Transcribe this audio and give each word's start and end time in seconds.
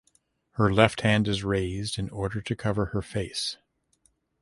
Her 0.53 0.73
left 0.73 1.01
hand 1.01 1.27
is 1.27 1.43
raised 1.43 1.99
in 1.99 2.09
order 2.09 2.41
to 2.41 2.55
cover 2.55 2.85
her 2.85 3.03
face. 3.03 3.57